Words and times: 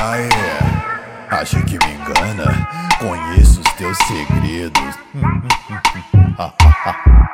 aí, 0.00 0.28
acha 1.30 1.60
que 1.62 1.78
me 1.78 1.94
engana? 1.94 2.68
Conheço 2.98 3.60
os 3.60 3.72
teus 3.74 3.96
segredos. 3.98 4.98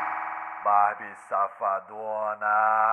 Barbie 0.67 1.15
safadona. 1.29 2.93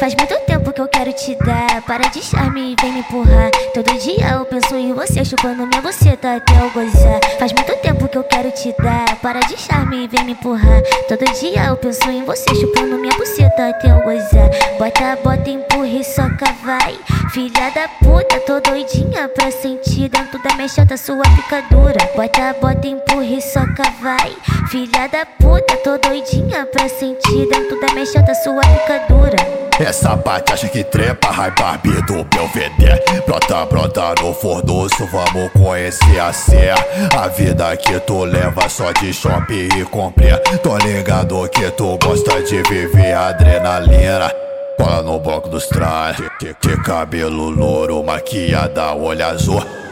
Faz 0.00 0.14
muito 0.14 0.34
tempo 0.46 0.72
que 0.72 0.80
eu 0.80 0.88
quero 0.88 1.12
te 1.12 1.34
dar. 1.44 1.82
Para 1.82 2.08
de 2.08 2.22
charme 2.22 2.72
e 2.72 2.76
vem 2.80 2.92
me 2.92 3.00
empurrar. 3.00 3.50
Todo 3.74 3.98
dia 3.98 4.30
eu 4.30 4.46
penso 4.46 4.74
em 4.76 4.94
você, 4.94 5.22
chupando 5.22 5.66
minha 5.66 5.82
buceta 5.82 6.36
até 6.36 6.54
eu 6.54 6.70
gozar. 6.70 7.20
Faz 7.38 7.52
muito 7.52 7.76
tempo 7.82 8.08
que 8.08 8.16
eu 8.16 8.24
quero 8.24 8.50
te 8.52 8.74
dar. 8.82 9.14
Para 9.16 9.40
de 9.40 9.58
charme 9.58 10.04
e 10.04 10.08
vem 10.08 10.24
me 10.24 10.32
empurrar. 10.32 10.80
Todo 11.06 11.22
dia 11.38 11.66
eu 11.66 11.76
penso 11.76 12.08
em 12.08 12.24
você, 12.24 12.54
chupando 12.54 12.96
minha 12.96 13.14
buceta 13.14 13.68
até 13.68 13.90
eu 13.90 14.00
gozar. 14.00 14.48
Bota, 14.78 15.18
bota, 15.22 15.50
empurra 15.50 15.86
e 15.86 16.02
soca, 16.02 16.46
vai. 16.64 16.98
Filha 17.34 17.70
da 17.74 17.88
puta, 17.88 18.40
tô 18.40 18.58
doidinha 18.58 19.28
pra 19.28 19.50
sentir 19.50 20.08
dentro 20.08 20.42
da 20.42 20.54
minha 20.54 20.66
chata 20.66 20.96
sua 20.96 21.24
picadura. 21.36 21.98
Bota, 22.16 22.56
bota, 22.58 22.88
empurra 22.88 23.24
e 23.24 23.42
soca, 23.42 23.82
vai. 24.00 24.34
Filha 24.68 25.08
da 25.08 25.26
puta, 25.38 25.76
tô 25.84 25.98
doidinha 25.98 26.66
pra 26.66 26.88
sentir 26.88 27.46
dentro 27.48 27.78
da 27.80 28.04
chata 28.04 28.34
sua 28.34 28.60
picadura. 28.60 29.36
Essa 29.78 30.14
bate 30.16 30.52
acha 30.52 30.68
que 30.68 30.84
trepa, 30.84 31.30
Rai 31.30 31.50
Barbie 31.52 32.02
do 32.02 32.22
Belvedere 32.24 33.00
Brota, 33.24 33.64
brota 33.64 34.14
no 34.20 34.34
fornoço, 34.34 35.06
vamos 35.06 35.50
conhecer 35.52 36.20
a 36.20 36.34
Sé 36.34 36.74
A 37.16 37.28
vida 37.28 37.74
que 37.78 37.98
tu 38.00 38.24
leva 38.24 38.68
só 38.68 38.92
de 38.92 39.10
shopping 39.10 39.68
e 39.78 39.84
compre. 39.86 40.36
Tô 40.62 40.76
ligado 40.76 41.48
que 41.48 41.70
tu 41.70 41.98
gosta 42.04 42.42
de 42.42 42.62
viver 42.62 43.14
adrenalina. 43.14 44.30
Cola 44.76 45.02
no 45.02 45.18
bloco 45.18 45.48
dos 45.48 45.66
trás, 45.66 46.16
de 46.40 46.76
cabelo 46.82 47.48
louro, 47.50 48.02
maquiada, 48.02 48.92
olho 48.92 49.26
azul 49.26 49.89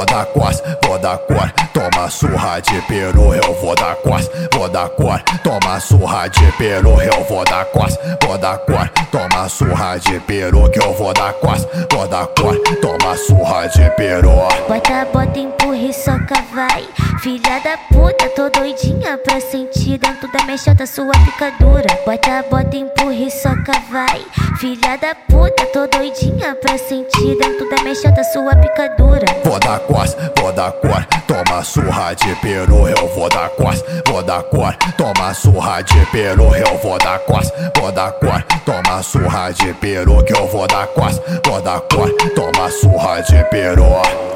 Vou 0.00 0.06
dar 0.06 0.24
quase, 0.24 0.62
vou 0.86 0.98
dar 0.98 1.18
cor, 1.18 1.52
toma 1.74 2.08
surra 2.08 2.58
de 2.58 2.80
peru, 2.88 3.34
eu 3.34 3.54
vou 3.60 3.74
dar 3.74 3.94
quase, 3.96 4.30
vou 4.50 4.66
dar 4.66 4.88
cor, 4.88 5.22
toma 5.44 5.78
surra 5.78 6.26
de 6.26 6.52
peru, 6.52 6.98
eu 7.02 7.22
vou 7.24 7.44
dar 7.44 7.66
quase, 7.66 7.98
vou 8.22 8.38
dar 8.38 8.56
cor, 8.60 8.88
toma 9.12 9.46
surra 9.46 9.98
de 9.98 10.18
peru, 10.20 10.70
que 10.70 10.80
eu 10.80 10.94
vou 10.94 11.12
dar 11.12 11.34
quase, 11.34 11.68
vou 11.92 12.08
dar 12.08 12.26
cor, 12.28 12.58
toma 12.80 13.14
surra 13.14 13.66
de 13.66 13.90
peru. 13.90 14.30
Bota, 14.66 15.06
bota, 15.12 15.38
empurra 15.38 15.76
e 15.76 15.92
soca, 15.92 16.42
vai. 16.54 16.88
Filha 17.22 17.60
da 17.62 17.76
puta, 17.92 18.30
tô 18.30 18.48
doidinha 18.48 19.18
pra 19.18 19.38
sentir 19.38 19.98
dentro 19.98 20.26
da 20.32 20.42
minha 20.44 20.56
chata 20.56 20.86
sua 20.86 21.12
picadura. 21.12 21.86
Bota, 22.06 22.42
bota, 22.50 22.74
empurra 22.74 23.12
e 23.12 23.30
soca, 23.30 23.72
vai. 23.90 24.24
Filha 24.58 24.96
da 24.96 25.14
puta, 25.28 25.66
tô 25.66 25.86
doidinha 25.86 26.54
pra 26.54 26.78
sentir 26.78 27.36
dentro 27.36 27.68
da 27.68 27.82
minha 27.82 27.94
chata 27.94 28.24
sua 28.24 28.56
picadura. 28.56 29.26
Vou 29.44 29.60
dar 29.60 29.80
quase, 29.80 30.16
vou 30.38 30.50
dar 30.50 30.72
cor, 30.72 31.04
toma 31.26 31.62
surra 31.62 32.14
de 32.14 32.34
peru, 32.36 32.88
eu 32.88 33.08
vou 33.14 33.28
dar 33.28 33.50
quase, 33.50 33.84
vou 34.06 34.22
dar 34.22 34.42
cor, 34.44 34.74
toma 34.96 35.34
surra 35.34 35.82
de 35.82 36.06
peru, 36.06 36.56
eu 36.56 36.78
vou 36.78 36.98
dar 36.98 37.18
quase, 37.18 37.52
vou 37.78 37.92
dar 37.92 38.12
cor, 38.12 38.42
toma 38.64 39.02
surra 39.02 39.50
de 39.52 39.74
peru, 39.74 40.24
que 40.24 40.32
eu 40.32 40.46
vou 40.46 40.66
dar 40.66 40.86
quase, 40.86 41.20
vou 41.44 41.60
dar 41.60 41.80
cor, 41.82 42.10
toma 42.34 42.70
surra 42.70 43.20
de 43.20 43.44
peru. 43.50 43.84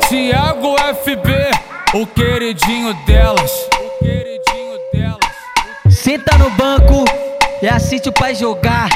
Tiago 0.07 0.77
FB, 1.03 1.31
o 1.95 2.05
queridinho 2.07 2.93
delas. 3.07 3.53
Senta 5.89 6.37
no 6.37 6.51
banco 6.51 7.05
e 7.63 7.69
assiste 7.69 8.09
o 8.09 8.13
pai 8.13 8.35
jogar. 8.35 8.89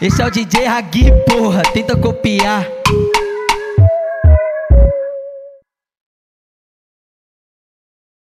Esse 0.00 0.22
é 0.22 0.26
o 0.26 0.30
DJ 0.30 0.64
Ragui, 0.64 1.12
porra, 1.26 1.62
tenta 1.74 1.94
copiar. 1.94 2.77